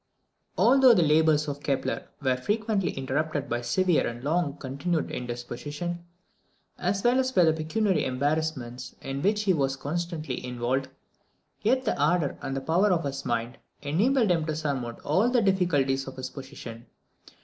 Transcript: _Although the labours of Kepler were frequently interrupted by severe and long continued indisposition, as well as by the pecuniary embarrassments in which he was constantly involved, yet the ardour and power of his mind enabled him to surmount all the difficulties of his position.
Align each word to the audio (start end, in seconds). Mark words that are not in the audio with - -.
_Although 0.57 0.95
the 0.95 1.03
labours 1.03 1.47
of 1.47 1.61
Kepler 1.61 2.07
were 2.23 2.35
frequently 2.35 2.89
interrupted 2.93 3.47
by 3.47 3.61
severe 3.61 4.07
and 4.07 4.23
long 4.23 4.57
continued 4.57 5.11
indisposition, 5.11 6.03
as 6.79 7.03
well 7.03 7.19
as 7.19 7.31
by 7.31 7.43
the 7.43 7.53
pecuniary 7.53 8.05
embarrassments 8.05 8.95
in 9.03 9.21
which 9.21 9.43
he 9.43 9.53
was 9.53 9.75
constantly 9.75 10.43
involved, 10.43 10.87
yet 11.61 11.85
the 11.85 11.95
ardour 12.01 12.35
and 12.41 12.65
power 12.65 12.91
of 12.91 13.03
his 13.03 13.25
mind 13.25 13.59
enabled 13.83 14.31
him 14.31 14.43
to 14.47 14.55
surmount 14.55 14.97
all 15.01 15.29
the 15.29 15.39
difficulties 15.39 16.07
of 16.07 16.15
his 16.15 16.31
position. 16.31 16.87